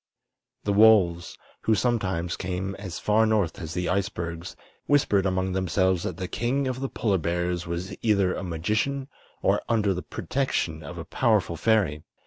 [0.63, 4.55] The wolves, who sometimes came as far north as the icebergs,
[4.87, 9.09] whispered among themselves that the King of the Polar Bears was either a magician
[9.43, 12.01] or under the protection of a powerful fairy.